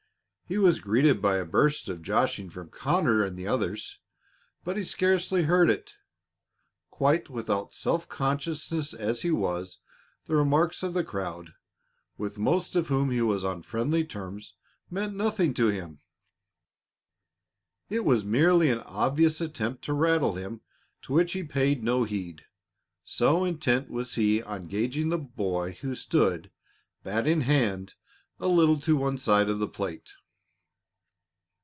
He 0.43 0.57
was 0.57 0.81
greeted 0.81 1.21
by 1.21 1.37
a 1.37 1.45
burst 1.45 1.87
of 1.87 2.01
joshing 2.01 2.49
from 2.49 2.71
Conners 2.71 3.23
and 3.25 3.37
the 3.39 3.47
others, 3.47 3.99
but 4.65 4.75
he 4.75 4.83
scarcely 4.83 5.43
heard 5.43 5.69
it. 5.69 5.95
Quite 6.89 7.29
without 7.29 7.73
self 7.73 8.09
consciousness 8.09 8.93
as 8.93 9.21
he 9.21 9.31
was, 9.31 9.77
the 10.25 10.35
remarks 10.35 10.83
of 10.83 10.93
the 10.93 11.05
crowd, 11.05 11.53
with 12.17 12.37
most 12.37 12.75
of 12.75 12.89
whom 12.89 13.11
he 13.11 13.21
was 13.21 13.45
on 13.45 13.61
friendly 13.63 14.03
terms, 14.03 14.53
meant 14.89 15.15
nothing 15.15 15.53
to 15.53 15.67
him. 15.67 16.01
It 17.89 18.03
was 18.03 18.25
merely 18.25 18.69
an 18.69 18.81
obvious 18.81 19.39
attempt 19.39 19.85
to 19.85 19.93
rattle 19.93 20.35
him 20.35 20.59
to 21.03 21.13
which 21.13 21.31
he 21.31 21.43
paid 21.45 21.81
no 21.81 22.03
heed, 22.03 22.43
so 23.05 23.45
intent 23.45 23.89
was 23.89 24.15
he 24.15 24.43
on 24.43 24.67
gaging 24.67 25.07
the 25.11 25.17
boy 25.17 25.77
who 25.79 25.95
stood, 25.95 26.51
bat 27.03 27.25
in 27.25 27.39
hand, 27.39 27.95
a 28.37 28.49
little 28.49 28.81
to 28.81 28.97
one 28.97 29.17
side 29.17 29.47
of 29.47 29.57
the 29.59 29.69
plate. 29.69 30.11